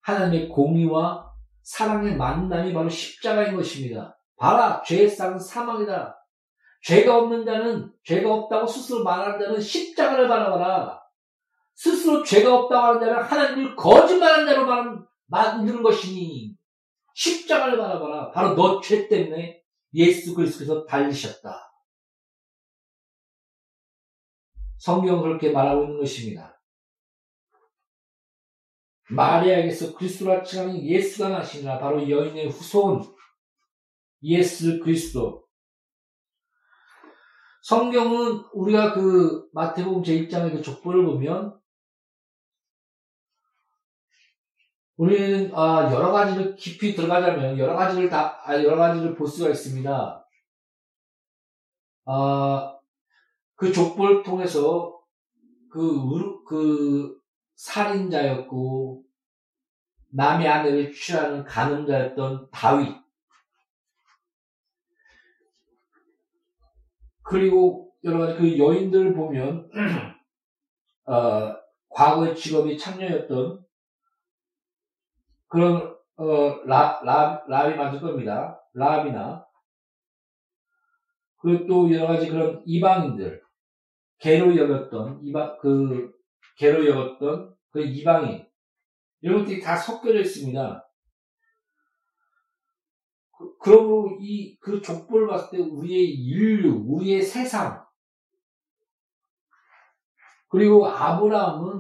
하나님의 0.01 0.49
공의와 0.49 1.31
사랑의 1.61 2.15
만남이 2.15 2.73
바로 2.73 2.89
십자가인 2.89 3.55
것입니다. 3.55 4.17
봐라, 4.37 4.81
죄의 4.81 5.09
쌍은 5.09 5.37
사망이다. 5.37 6.15
죄가 6.81 7.19
없는 7.19 7.45
자는 7.45 7.91
죄가 8.03 8.33
없다고 8.33 8.65
스스로 8.65 9.03
말하는 9.03 9.39
자는 9.39 9.61
십자가를 9.61 10.27
바라봐라. 10.27 10.99
스스로 11.75 12.23
죄가 12.23 12.55
없다고 12.55 12.87
하는 12.87 12.99
자는 13.01 13.23
하나님을 13.23 13.75
거짓말하는 13.75 14.47
자로 14.47 15.05
만드는 15.27 15.83
것이니 15.83 16.57
십자가를 17.19 17.77
바라봐라. 17.77 18.31
바로 18.31 18.55
너 18.55 18.79
죄 18.81 19.09
때문에 19.09 19.61
예수 19.93 20.33
그리스도께서 20.33 20.85
달리셨다. 20.85 21.69
성경은 24.77 25.23
그렇게 25.23 25.51
말하고 25.51 25.83
있는 25.83 25.99
것입니다. 25.99 26.61
마리아에게서 29.09 29.95
그리스도라 29.95 30.43
칭하는 30.43 30.81
예수가 30.81 31.29
나시니라 31.29 31.79
바로 31.79 32.07
여인의 32.09 32.47
후손 32.47 33.03
예수 34.23 34.79
그리스도 34.79 35.45
성경은 37.63 38.45
우리가 38.53 38.93
그 38.93 39.49
마태복음 39.51 40.03
제1장의 40.03 40.51
그 40.53 40.61
족보를 40.61 41.03
보면 41.05 41.58
우리는 44.99 45.49
아, 45.55 45.89
여러 45.93 46.11
가지를 46.11 46.57
깊이 46.57 46.93
들어가자면 46.93 47.57
여러 47.57 47.73
가지를 47.73 48.09
다 48.09 48.37
아, 48.43 48.53
여러 48.61 48.75
가지를 48.75 49.15
볼 49.15 49.25
수가 49.25 49.49
있습니다. 49.49 50.27
아, 52.03 52.79
그 53.55 53.71
족보를 53.71 54.23
통해서 54.23 54.99
그, 55.71 56.43
그 56.45 57.17
살인자였고 57.55 59.05
남의 60.11 60.45
아내를 60.45 60.91
취하는 60.91 61.45
가늠자였던 61.45 62.49
다윗 62.51 62.93
그리고 67.23 67.93
여러 68.03 68.19
가지 68.19 68.37
그 68.37 68.59
여인들을 68.59 69.13
보면 69.13 69.71
어, 71.05 71.55
과거의 71.87 72.35
직업이 72.35 72.77
창녀였던 72.77 73.68
그런 75.49 75.95
어, 76.17 76.63
라, 76.65 77.01
라, 77.03 77.43
라비 77.47 77.75
맞을 77.75 78.01
겁니다. 78.01 78.59
라비나 78.73 79.45
그리고 81.37 81.67
또 81.67 81.91
여러 81.91 82.07
가지 82.07 82.29
그런 82.29 82.61
이방인들 82.65 83.41
개로 84.19 84.55
여겼던 84.55 85.21
이방 85.23 85.57
그 85.59 86.11
개로 86.57 86.85
여겼던 86.85 87.55
그 87.71 87.81
이방인 87.81 88.45
이런 89.21 89.39
것들이 89.39 89.61
다 89.61 89.75
섞여져 89.77 90.19
있습니다. 90.19 90.85
그, 93.37 93.57
그러므로 93.57 94.17
이 94.19 94.59
그 94.61 94.81
족보를 94.81 95.27
봤을 95.27 95.57
때 95.57 95.63
우리의 95.63 96.13
인류, 96.13 96.83
우리의 96.87 97.21
세상 97.21 97.85
그리고 100.49 100.87
아브라함은 100.87 101.78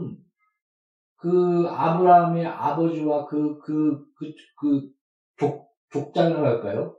그 1.19 1.67
아브라함의 1.69 2.45
아버지와 2.45 3.25
그, 3.25 3.59
그, 3.59 4.05
그, 4.15 4.33
그 4.57 4.89
족, 5.37 5.69
족장이라고 5.89 6.45
할까요? 6.45 6.97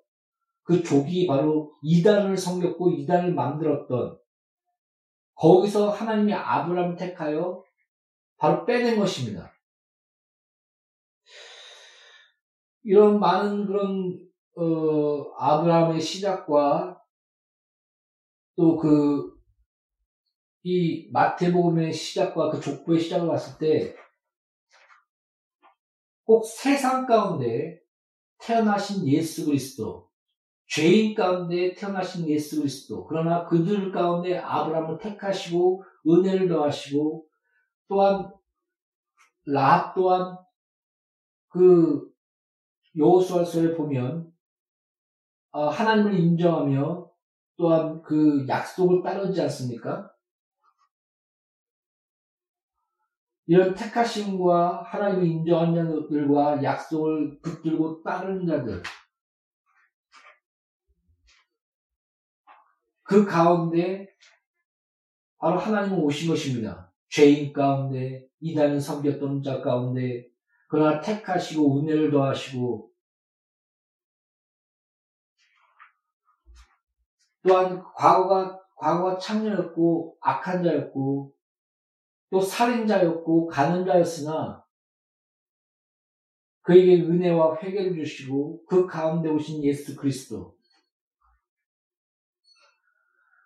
그 0.62 0.82
족이 0.82 1.26
바로 1.26 1.72
이단을 1.82 2.36
섬겼고 2.36 2.90
이단을 2.90 3.34
만들었던 3.34 4.18
거기서 5.34 5.90
하나님이 5.90 6.34
아브라함을 6.34 6.96
택하여 6.96 7.64
바로 8.36 8.64
빼낸 8.66 8.98
것입니다. 8.98 9.52
이런 12.82 13.18
많은 13.18 13.66
그런 13.66 14.18
어, 14.56 15.32
아브라함의 15.38 16.00
시작과 16.00 17.00
또 18.56 18.76
그 18.76 19.40
이 20.62 21.08
마태복음의 21.12 21.92
시작과 21.92 22.50
그 22.50 22.60
족보의 22.60 23.00
시작을 23.00 23.28
봤을 23.28 23.58
때 23.58 23.94
꼭 26.24 26.44
세상 26.44 27.06
가운데 27.06 27.80
태어나신 28.38 29.06
예수 29.06 29.46
그리스도, 29.46 30.08
죄인 30.68 31.14
가운데 31.14 31.74
태어나신 31.74 32.28
예수 32.28 32.58
그리스도, 32.58 33.04
그러나 33.06 33.44
그들 33.46 33.90
가운데 33.92 34.38
아브라함을 34.38 34.98
택하시고 34.98 35.84
은혜를 36.06 36.48
더하시고 36.48 37.26
또한 37.88 38.32
라 39.46 39.92
또한 39.94 40.38
그 41.48 42.08
여호수아서에 42.96 43.74
보면 43.74 44.32
아, 45.52 45.68
하나님을 45.68 46.18
인정하며 46.18 47.10
또한 47.56 48.02
그 48.02 48.46
약속을 48.48 49.02
따르지 49.02 49.40
않습니까? 49.42 50.09
이런 53.50 53.74
택하심과 53.74 54.84
하나님을 54.84 55.26
인정한 55.26 55.74
자들과 55.74 56.62
약속을 56.62 57.40
붙들고 57.40 58.00
따르는 58.04 58.46
자들. 58.46 58.80
그 63.02 63.26
가운데 63.26 64.08
바로 65.38 65.58
하나님은 65.58 65.98
오신 65.98 66.28
것입니다. 66.28 66.92
죄인 67.08 67.52
가운데, 67.52 68.24
이단을 68.38 68.80
섬겼던 68.80 69.42
자 69.42 69.60
가운데, 69.60 70.28
그러나 70.68 71.00
택하시고 71.00 71.80
은혜를 71.80 72.12
더하시고, 72.12 72.88
또한 77.48 77.82
과거가, 77.96 78.60
과거가 78.76 79.18
창녀였고, 79.18 80.18
악한 80.20 80.62
자였고, 80.62 81.34
또 82.30 82.40
살인자였고 82.40 83.48
가늠자였으나 83.48 84.64
그에게 86.62 87.02
은혜와 87.02 87.58
회개를 87.60 87.94
주시고 87.94 88.64
그 88.66 88.86
가운데 88.86 89.28
오신 89.28 89.64
예수 89.64 89.96
그리스도. 89.96 90.56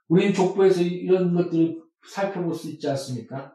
우리는 0.09 0.35
족보에서 0.35 0.83
이런 0.83 1.35
것들을 1.35 1.83
살펴볼 2.07 2.55
수 2.55 2.71
있지 2.71 2.89
않습니까? 2.91 3.55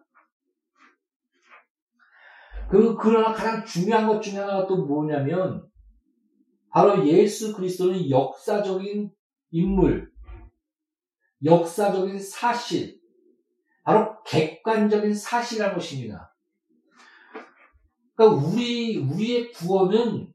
그, 2.69 2.95
그러나 2.97 3.33
가장 3.33 3.63
중요한 3.65 4.07
것 4.07 4.21
중에 4.21 4.39
하나가 4.39 4.67
또 4.67 4.85
뭐냐면, 4.85 5.67
바로 6.69 7.07
예수 7.07 7.55
그리스도는 7.55 8.09
역사적인 8.09 9.11
인물, 9.51 10.11
역사적인 11.43 12.19
사실, 12.19 12.98
바로 13.89 14.21
객관적인 14.23 15.15
사실이라는 15.15 15.73
것입니다. 15.73 16.31
그러니까 18.13 18.47
우리 18.47 18.97
우리의 18.97 19.51
구원은 19.51 20.31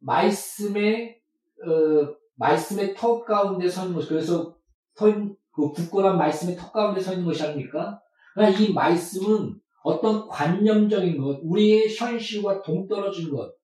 말씀의 0.00 1.20
어, 1.64 2.12
말씀의 2.34 2.96
턱 2.96 3.24
가운데 3.24 3.68
서 3.68 3.82
있는 3.82 4.00
것. 4.00 4.08
그래서 4.08 4.56
선, 4.96 5.36
그 5.52 5.70
굳건한 5.70 6.18
말씀의 6.18 6.56
턱 6.56 6.72
가운데 6.72 7.00
서 7.00 7.12
있는 7.12 7.24
것이 7.24 7.44
아닙니까? 7.44 8.02
그러니까 8.34 8.60
이 8.60 8.72
말씀은 8.72 9.60
어떤 9.84 10.26
관념적인 10.26 11.18
것, 11.18 11.38
우리의 11.44 11.94
현실과 11.94 12.62
동떨어진 12.62 13.30
것, 13.30 13.54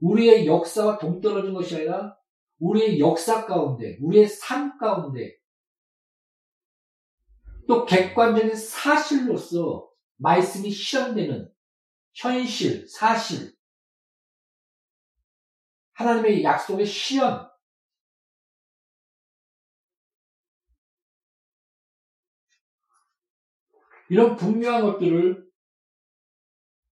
우리의 0.00 0.48
역사와 0.48 0.98
동떨어진 0.98 1.54
것이 1.54 1.76
아니라 1.76 2.16
우리의 2.58 2.98
역사 2.98 3.46
가운데, 3.46 3.96
우리의 4.00 4.26
삶 4.26 4.76
가운데 4.76 5.36
또 7.70 7.86
객관적인 7.86 8.52
사실로서 8.56 9.88
말씀이 10.16 10.68
실현되는 10.68 11.54
현실, 12.14 12.88
사실, 12.88 13.56
하나님의 15.92 16.42
약속의 16.42 16.84
실현, 16.84 17.48
이런 24.08 24.34
분명한 24.34 24.82
것들을 24.82 25.48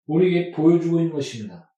우리에게 0.06 0.52
보여주고 0.52 1.00
있는 1.02 1.12
것입니다. 1.12 1.70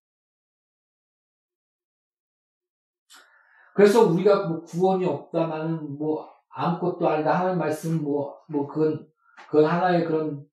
그래서 3.74 4.04
우리가 4.04 4.50
뭐 4.50 4.64
구원이 4.64 5.04
없다마는 5.04 5.98
뭐 5.98 6.32
아무것도 6.56 7.08
아니다 7.08 7.40
하나님 7.40 7.60
말씀 7.60 8.02
뭐, 8.02 8.38
뭐 8.48 8.68
그건, 8.68 9.08
그건 9.50 9.66
하나의 9.66 10.06
그런 10.06 10.46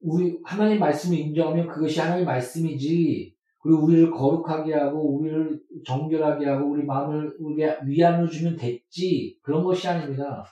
우리 0.00 0.38
하나님 0.44 0.78
말씀을 0.78 1.18
인정하면 1.18 1.66
그것이 1.66 1.98
하나님의 1.98 2.24
말씀이지. 2.24 3.36
그리고 3.60 3.84
우리를 3.84 4.10
거룩하게 4.12 4.74
하고 4.74 5.18
우리를 5.18 5.60
정결하게 5.84 6.46
하고 6.46 6.70
우리 6.70 6.84
마음을 6.84 7.36
우리가 7.40 7.80
위안을 7.84 8.28
주면 8.28 8.56
됐지. 8.56 9.38
그런 9.42 9.64
것이 9.64 9.88
아닙니다. 9.88 10.44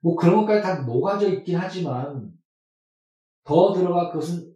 뭐 0.00 0.14
그런 0.14 0.36
것까지 0.36 0.62
다 0.62 0.82
녹아져 0.82 1.28
있긴 1.32 1.56
하지만 1.56 2.32
더 3.42 3.72
들어가 3.72 4.10
그것은 4.10 4.54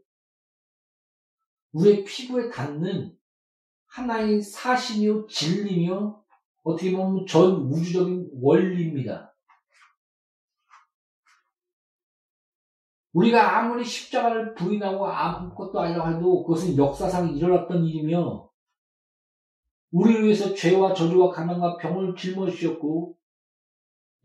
우리의 1.72 2.04
피부에 2.04 2.48
닿는 2.50 3.16
하나의 3.87 4.42
사실이요 4.42 5.26
진리며 5.26 6.17
어떻게 6.68 6.92
보면 6.92 7.26
전 7.26 7.52
우주적인 7.70 8.31
원리입니다. 8.35 9.35
우리가 13.14 13.59
아무리 13.59 13.85
십자가를 13.85 14.54
부인하고 14.54 15.07
아무것도 15.07 15.81
아니라고 15.81 16.11
해도 16.11 16.44
그것은 16.44 16.76
역사상 16.76 17.35
일어났던 17.37 17.85
일이며 17.85 18.48
우리를 19.90 20.24
위해서 20.24 20.54
죄와 20.54 20.92
저주와 20.92 21.31
가난과 21.31 21.78
병을 21.78 22.14
짊어지셨고 22.14 23.16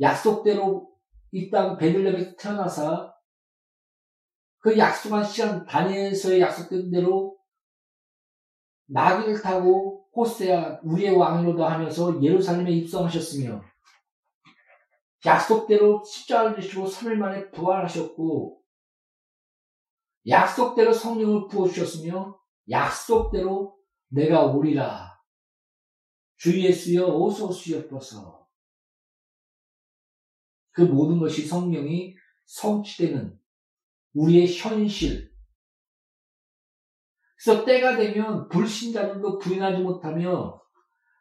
약속대로 0.01 0.91
이 1.31 1.49
땅 1.49 1.77
베들레헴에서 1.77 2.35
태어나사 2.35 3.13
그 4.59 4.77
약속한 4.77 5.23
시간 5.23 5.65
다니엘서의 5.65 6.41
약속된 6.41 6.91
대로 6.91 7.37
나귀를 8.87 9.41
타고 9.41 10.02
호세아 10.15 10.79
우리의 10.83 11.15
왕이로도 11.15 11.65
하면서 11.65 12.21
예루살렘에 12.21 12.71
입성하셨으며 12.71 13.61
약속대로 15.25 16.03
십자가를 16.03 16.61
지시고 16.61 16.85
3일 16.85 17.15
만에 17.15 17.49
부활하셨고 17.51 18.61
약속대로 20.27 20.93
성령을 20.93 21.47
부어주셨으며 21.47 22.39
약속대로 22.69 23.77
내가 24.09 24.45
오리라. 24.45 25.19
주 26.37 26.61
예수여 26.61 27.07
어서 27.07 27.47
오시옵소서. 27.47 28.47
그 30.71 30.81
모든 30.81 31.19
것이 31.19 31.45
성령이 31.45 32.15
성취되는 32.45 33.39
우리의 34.13 34.55
현실. 34.55 35.32
그래서 37.43 37.65
때가 37.65 37.97
되면 37.97 38.47
불신자들도 38.47 39.37
부인하지 39.37 39.81
못하며 39.83 40.61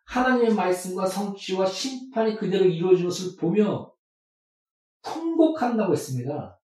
하나님의 0.05 0.55
말씀과 0.55 1.05
성취와 1.05 1.67
심판이 1.67 2.37
그대로 2.37 2.65
이루어진 2.65 3.07
것을 3.07 3.37
보며 3.37 3.93
통곡한다고 5.03 5.93
했습니다. 5.93 6.61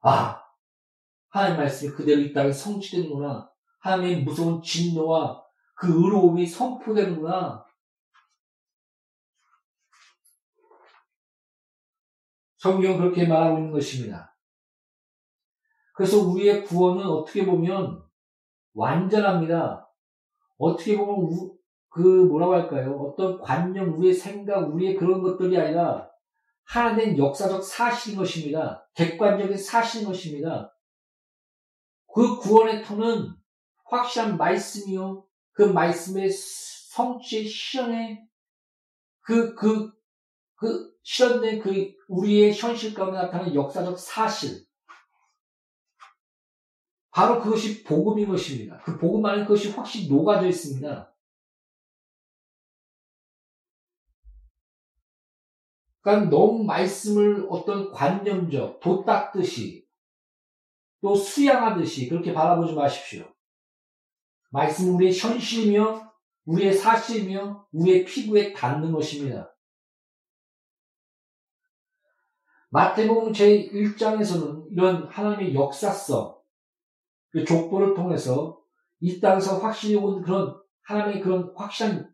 아, 0.00 0.42
하나님 1.28 1.58
말씀이 1.58 1.92
그대로 1.92 2.20
이 2.20 2.32
땅에 2.32 2.50
성취되는구나. 2.50 3.48
하나님의 3.78 4.24
무서운 4.24 4.60
진노와 4.60 5.44
그 5.76 5.86
의로움이 5.86 6.46
선포되는구나. 6.46 7.64
성경 12.56 12.98
그렇게 12.98 13.24
말하고 13.24 13.58
있는 13.58 13.70
것입니다. 13.70 14.37
그래서 15.98 16.18
우리의 16.28 16.62
구원은 16.62 17.04
어떻게 17.04 17.44
보면 17.44 18.00
완전합니다. 18.72 19.90
어떻게 20.56 20.96
보면 20.96 21.16
우, 21.16 21.58
그 21.88 21.98
뭐라고 21.98 22.54
할까요? 22.54 23.00
어떤 23.00 23.40
관념, 23.40 23.98
우리의 23.98 24.14
생각, 24.14 24.72
우리의 24.72 24.94
그런 24.94 25.22
것들이 25.22 25.58
아니라 25.58 26.08
하나된 26.66 27.18
역사적 27.18 27.64
사실인 27.64 28.16
것입니다. 28.16 28.88
객관적인 28.94 29.56
사실인 29.56 30.06
것입니다. 30.06 30.72
그 32.14 32.38
구원의 32.38 32.84
터는 32.84 33.34
확실한 33.86 34.36
말씀이요. 34.36 35.26
그 35.50 35.62
말씀의 35.64 36.30
성취의 36.30 37.44
실현의 37.44 38.24
그, 39.22 39.52
그, 39.56 39.90
그 40.54 40.92
실현된 41.02 41.58
그 41.58 41.92
우리의 42.06 42.54
현실 42.54 42.94
가운데 42.94 43.18
나타나는 43.18 43.56
역사적 43.56 43.98
사실. 43.98 44.67
바로 47.18 47.40
그것이 47.40 47.82
복음인 47.82 48.28
것입니다. 48.28 48.78
그 48.84 48.96
복음 48.96 49.26
안에 49.26 49.42
그것이 49.42 49.72
확실히 49.72 50.06
녹아져 50.06 50.46
있습니다. 50.46 51.12
그러니까 56.00 56.30
너무 56.30 56.62
말씀을 56.62 57.48
어떤 57.50 57.90
관념적, 57.90 58.78
도 58.78 59.04
닦듯이, 59.04 59.84
또 61.00 61.16
수양하듯이 61.16 62.08
그렇게 62.08 62.32
바라보지 62.32 62.74
마십시오. 62.74 63.26
말씀은 64.50 64.94
우리의 64.94 65.18
현실이며, 65.18 66.12
우리의 66.44 66.72
사실이며, 66.72 67.66
우리의 67.72 68.04
피부에 68.04 68.52
닿는 68.52 68.92
것입니다. 68.92 69.52
마태복음 72.68 73.32
제1장에서는 73.32 74.68
이런 74.70 75.08
하나님의 75.08 75.56
역사성, 75.56 76.37
그 77.30 77.44
족보를 77.44 77.94
통해서 77.94 78.60
이 79.00 79.20
땅에서 79.20 79.58
확실히 79.58 79.96
온 79.96 80.22
그런 80.22 80.60
하나님의 80.82 81.20
그런 81.20 81.52
확실한 81.54 82.12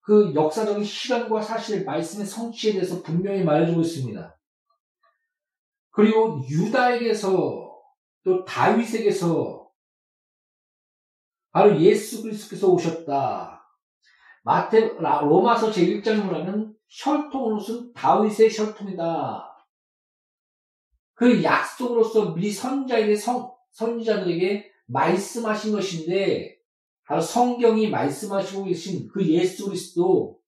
그 0.00 0.34
역사적인 0.34 0.84
시간과 0.84 1.40
사실 1.40 1.84
말씀의 1.84 2.26
성취에 2.26 2.72
대해서 2.74 3.02
분명히 3.02 3.42
말해주고 3.42 3.80
있습니다. 3.80 4.38
그리고 5.90 6.42
유다에게서 6.46 7.80
또 8.24 8.44
다윗에게서 8.44 9.70
바로 11.52 11.80
예수 11.80 12.22
그리스도께서 12.22 12.68
오셨다. 12.68 13.64
마태 14.42 14.98
로마서 14.98 15.70
제1장을 15.70 16.26
보면 16.26 16.76
혈통으로서는 16.88 17.92
다윗의 17.94 18.50
혈통이다. 18.50 19.54
그 21.14 21.42
약속으로서 21.42 22.34
미리 22.34 22.50
선자에게 22.50 23.16
선, 23.16 23.53
선지자들에게 23.74 24.70
말씀하신 24.86 25.72
것인데 25.72 26.56
바로 27.06 27.20
성경이 27.20 27.90
말씀하시고 27.90 28.64
계신 28.64 29.08
그 29.08 29.24
예수 29.28 29.66
그리스도. 29.66 30.40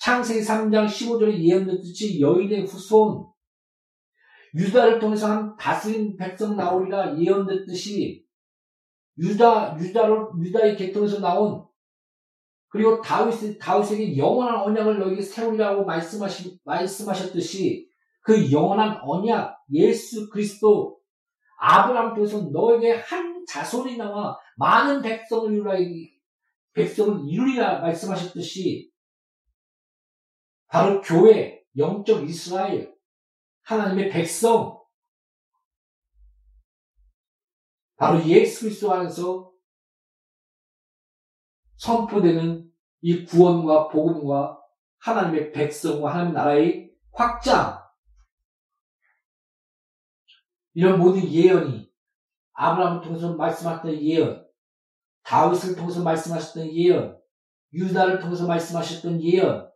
창세기 0.00 0.40
3장 0.40 0.86
15절에 0.86 1.38
예언됐듯이 1.38 2.20
여인의 2.20 2.64
후손. 2.64 3.26
유다를 4.54 4.98
통해서 4.98 5.30
한 5.30 5.56
다스린 5.56 6.16
백성 6.16 6.56
나오리라 6.56 7.18
예언됐듯이 7.18 8.24
유다 9.18 9.78
유다로 9.78 10.32
유다의 10.40 10.76
계통에서 10.76 11.20
나온 11.20 11.66
그리고 12.68 13.00
다윗 13.02 13.58
다윗에게 13.58 14.16
영원한 14.16 14.62
언약을 14.62 14.98
너에게 14.98 15.20
세우리라고 15.20 15.84
말씀하시 15.84 16.60
말씀하셨듯이 16.64 17.88
그 18.22 18.50
영원한 18.50 18.98
언약 19.02 19.58
예수 19.72 20.30
그리스도 20.30 20.98
아브라함 21.56 22.14
통해서 22.14 22.40
너에게 22.52 22.92
한 22.92 23.44
자손이 23.46 23.96
나와 23.96 24.38
많은 24.56 25.02
백성을 25.02 25.52
이루라, 25.52 25.78
백성을 26.72 27.28
이루리라 27.28 27.80
말씀하셨듯이 27.80 28.90
바로 30.68 31.00
교회, 31.00 31.62
영적 31.76 32.28
이스라엘, 32.28 32.94
하나님의 33.62 34.10
백성, 34.10 34.76
바로 37.96 38.22
예수 38.26 38.64
그리스도 38.64 38.92
안에서 38.92 39.52
선포되는 41.76 42.70
이 43.00 43.24
구원과 43.24 43.88
복음과 43.88 44.60
하나님의 44.98 45.52
백성과 45.52 46.12
하나님 46.12 46.34
나라의 46.34 46.90
확장, 47.12 47.85
이런 50.76 50.98
모든 50.98 51.26
예언이 51.26 51.90
아브라함을 52.52 53.00
통해서 53.00 53.34
말씀하셨던 53.34 53.98
예언, 54.02 54.46
다윗을 55.22 55.74
통해서 55.74 56.02
말씀하셨던 56.02 56.70
예언, 56.70 57.18
유다를 57.72 58.20
통해서 58.20 58.46
말씀하셨던 58.46 59.22
예언, 59.22 59.72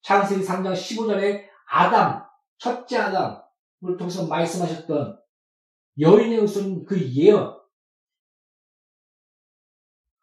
창세기 0.00 0.42
3장 0.42 0.72
15절에 0.72 1.44
아담, 1.68 2.24
첫째 2.56 2.96
아담을 2.96 3.98
통해서 3.98 4.26
말씀하셨던 4.26 5.20
여인의 5.98 6.38
우선 6.38 6.86
그 6.86 6.98
예언, 7.12 7.60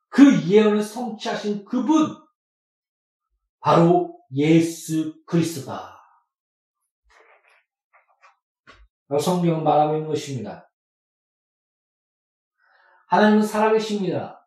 그 0.10 0.50
예언을 0.50 0.82
성취하신 0.82 1.63
그분, 1.63 2.17
바로 3.60 4.19
예수 4.34 5.23
그리스도다. 5.28 5.96
성경은 9.20 9.63
말하고 9.63 9.96
있는 9.96 10.10
것입니다. 10.10 10.70
하나님은 13.08 13.43
살아계십니다. 13.43 14.46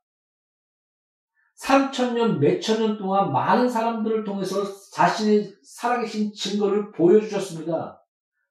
3천년, 1.63 2.39
몇천년 2.39 2.99
동안 2.99 3.33
많은 3.33 3.69
사람들을 3.69 4.25
통해서 4.25 4.63
자신의 4.93 5.55
살아계신 5.63 6.33
증거를 6.33 6.93
보여주셨습니다. 6.93 8.03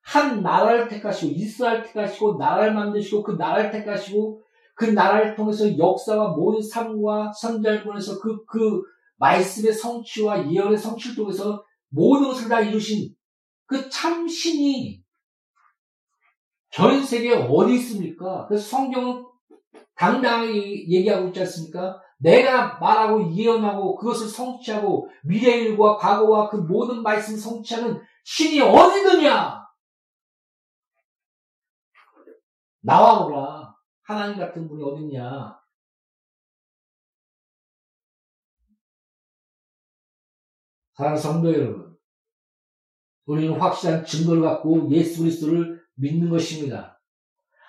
한 0.02 0.42
나라를 0.42 0.88
택하시고, 0.88 1.34
이스라엘 1.36 1.84
택하시고, 1.84 2.38
나라를 2.38 2.74
만드시고, 2.74 3.24
그 3.24 3.32
나라를 3.34 3.72
택하시고, 3.72 4.42
그 4.76 4.86
나라를 4.86 5.36
통해서 5.36 5.78
역사와 5.78 6.30
모든 6.30 6.62
삶과 6.62 7.34
선자를 7.34 7.84
보내서 7.84 8.20
그, 8.20 8.46
그 8.46 8.82
말씀의 9.18 9.74
성취와 9.74 10.52
예언의 10.52 10.78
성취를 10.78 11.16
통해서 11.16 11.64
모든 11.90 12.28
것을 12.28 12.48
다 12.48 12.62
이루신 12.62 13.14
그 13.66 13.90
참신이 13.90 15.04
전 16.72 17.04
세계에 17.04 17.34
어디 17.34 17.76
있습니까? 17.76 18.46
그래서 18.48 18.68
성경은 18.70 19.26
당당하게 19.96 20.88
얘기하고 20.90 21.28
있지 21.28 21.40
않습니까? 21.42 22.02
내가 22.18 22.78
말하고 22.80 23.34
예언하고 23.34 23.96
그것을 23.96 24.28
성취하고 24.28 25.10
미래의 25.24 25.64
일과 25.66 25.98
과거와 25.98 26.50
그 26.50 26.58
모든 26.58 27.02
말씀 27.02 27.36
성취하는 27.38 28.02
신이 28.24 28.62
어디 28.62 29.00
있느냐? 29.00 29.60
나와보라. 32.82 33.76
하나님 34.04 34.38
같은 34.38 34.68
분이 34.68 34.84
어딨냐? 34.84 35.60
사랑하는 40.94 41.22
성도 41.22 41.54
여러분, 41.54 41.98
우리는 43.26 43.58
확실한 43.58 44.04
증거를 44.04 44.42
갖고 44.42 44.90
예수 44.92 45.22
그리스도를 45.22 45.79
믿는 46.00 46.30
것입니다. 46.30 47.00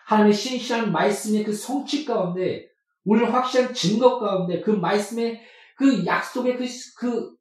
하나님의 0.07 0.35
신실한 0.35 0.93
말씀의 0.93 1.45
그 1.45 1.53
성취 1.53 2.05
가운데, 2.05 2.69
우리는 3.05 3.31
확실한 3.31 3.75
증거 3.75 4.19
가운데, 4.19 4.61
그 4.61 4.71
말씀의 4.71 5.41
그 5.77 6.05
약속의 6.05 6.57
그, 6.57 6.67
그 6.97 7.35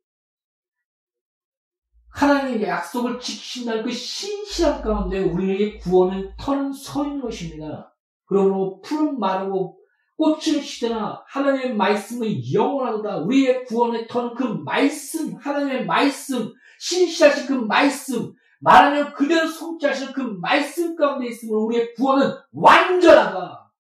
하나님의 2.12 2.64
약속을 2.64 3.20
지키신다는 3.20 3.84
그 3.84 3.92
신실함 3.92 4.82
가운데 4.82 5.20
우리에게 5.20 5.78
구원은 5.78 6.34
터는 6.38 6.74
서 6.74 7.06
있는 7.06 7.22
것입니다. 7.22 7.96
그러므로 8.26 8.82
푸른 8.82 9.20
마르고 9.20 9.78
꽃을 10.18 10.62
시드나 10.62 11.24
하나님의 11.28 11.76
말씀은 11.76 12.54
영원하다. 12.54 13.20
우리의 13.20 13.64
구원의 13.66 14.08
터는 14.08 14.36
그 14.36 14.44
말씀, 14.44 15.36
하나님의 15.38 15.86
말씀, 15.86 16.52
신실하신 16.80 17.48
그 17.48 17.54
말씀, 17.54 18.34
말하면 18.60 19.14
그대로 19.14 19.48
성취하시는 19.48 20.14
그 20.14 20.22
말씀 20.22 20.96
가운데 20.96 21.28
있으면 21.28 21.56
우리의 21.56 21.94
구원은 21.94 22.36
완전하다. 22.52 23.72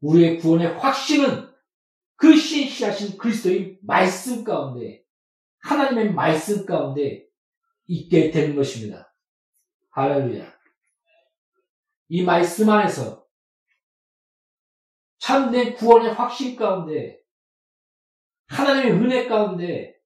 우리의 0.00 0.38
구원의 0.38 0.78
확신은 0.78 1.50
그 2.16 2.36
신실하신 2.36 3.18
그리스도의 3.18 3.78
말씀 3.82 4.44
가운데, 4.44 5.04
하나님의 5.58 6.12
말씀 6.14 6.64
가운데 6.64 7.26
있게 7.86 8.30
되는 8.30 8.56
것입니다. 8.56 9.14
할렐루야. 9.90 10.50
이 12.08 12.22
말씀 12.22 12.68
안에서 12.70 13.26
참된 15.18 15.74
구원의 15.74 16.14
확신 16.14 16.56
가운데, 16.56 17.20
하나님의 18.48 18.92
은혜 18.92 19.28
가운데, 19.28 19.99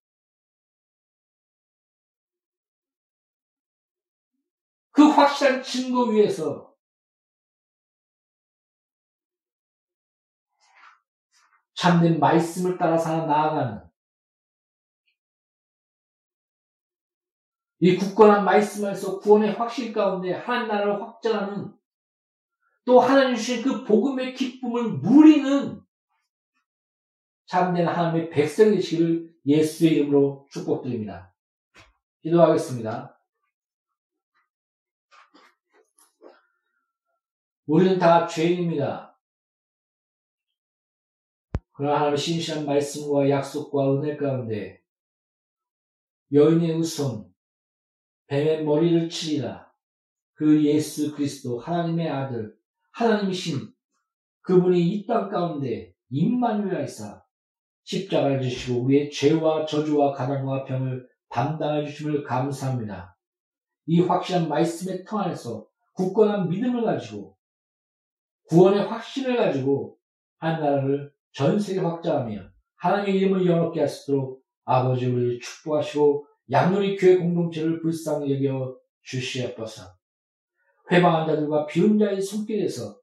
그 5.04 5.10
확실한 5.10 5.62
증거 5.62 6.04
위에서 6.04 6.74
참된 11.74 12.18
말씀을 12.18 12.78
따라 12.78 12.96
살아 12.96 13.26
나아가는 13.26 13.84
이 17.80 17.96
굳건한 17.98 18.46
말씀 18.46 18.88
에서 18.88 19.18
구원의 19.18 19.52
확신 19.52 19.92
가운데 19.92 20.32
하나님 20.32 20.68
나라를 20.68 21.02
확장하는 21.02 21.74
또 22.86 23.00
하나님 23.00 23.36
주신 23.36 23.62
그 23.62 23.84
복음의 23.84 24.32
기쁨을 24.32 25.00
누리는 25.02 25.82
참된 27.44 27.86
하나님의 27.86 28.30
백성이 28.30 28.76
되시기를 28.76 29.34
예수의 29.44 29.92
이름으로 29.96 30.46
축복드립니다. 30.50 31.34
기도하겠습니다. 32.22 33.14
우리는 37.66 37.98
다 37.98 38.27
죄인입니다. 38.27 39.18
그러나 41.72 41.96
하나님의 41.96 42.18
신실한 42.18 42.66
말씀과 42.66 43.31
약속과 43.31 43.94
은혜 43.94 44.16
가운데 44.16 44.81
여인의 46.33 46.72
우선 46.77 47.33
뱀의 48.27 48.64
머리를 48.64 49.09
치리라 49.09 49.72
그 50.35 50.62
예수 50.64 51.14
그리스도 51.14 51.59
하나님의 51.59 52.09
아들 52.09 52.55
하나님이신 52.92 53.72
그분이 54.42 54.81
이 54.81 55.07
땅 55.07 55.31
가운데 55.31 55.94
하사 56.83 57.24
십자가를 57.85 58.42
지시고 58.42 58.83
우리의 58.83 59.11
죄와 59.11 59.64
저주와 59.66 60.12
가난과 60.12 60.64
병을 60.64 61.09
담당해 61.29 61.87
주심을 61.87 62.24
감사합니다. 62.24 63.16
이 63.87 64.00
확실한 64.00 64.48
말씀의 64.48 65.05
터 65.05 65.18
안에서 65.18 65.66
굳건한 65.94 66.48
믿음을 66.50 66.85
가지고 66.85 67.33
구원의 68.48 68.85
확신을 68.87 69.37
가지고 69.37 69.96
한 70.38 70.61
나라를 70.61 71.12
전 71.33 71.59
세계 71.59 71.80
확장하며 71.80 72.40
하나님의 72.76 73.20
이름을 73.20 73.46
영롭게 73.46 73.80
하시도록 73.80 74.42
아버지 74.64 75.07
우리를 75.07 75.40
축복하시고 75.40 76.26
양누리 76.50 76.96
교회 76.96 77.16
공동체를 77.16 77.80
불쌍히 77.80 78.44
여겨 78.44 78.76
주시옵소서. 79.02 79.94
회방한 80.90 81.26
자들과 81.26 81.66
비운 81.66 81.98
자의 81.98 82.20
손길에서 82.20 82.98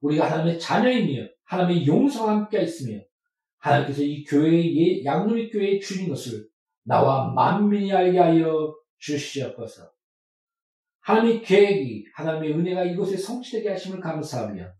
우리가 0.00 0.30
하나님의 0.30 0.58
자녀이며 0.58 1.28
하나님의 1.44 1.86
용서와 1.86 2.32
함께 2.32 2.62
있으며 2.62 3.00
하나님께서 3.58 4.02
이 4.02 4.24
교회의 4.24 5.04
양누리 5.04 5.50
교회의 5.50 5.80
주인 5.80 6.08
것을 6.08 6.48
나와 6.82 7.32
만민이 7.32 7.92
알게 7.92 8.18
하여 8.18 8.74
주시옵소서. 8.98 9.90
하나님의 11.00 11.42
계획이 11.42 12.06
하나님의 12.14 12.52
은혜가 12.52 12.84
이곳에 12.84 13.16
성취되게 13.16 13.70
하심을 13.70 14.00
감사하며 14.00 14.79